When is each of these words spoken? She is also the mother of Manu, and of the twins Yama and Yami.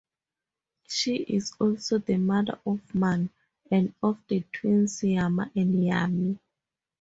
She 0.87 1.17
is 1.17 1.53
also 1.59 1.99
the 1.99 2.17
mother 2.17 2.59
of 2.65 2.81
Manu, 2.95 3.29
and 3.69 3.93
of 4.01 4.17
the 4.27 4.43
twins 4.51 5.03
Yama 5.03 5.51
and 5.55 5.75
Yami. 5.75 6.39